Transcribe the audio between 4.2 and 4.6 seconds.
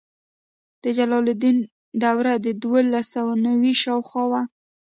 وه.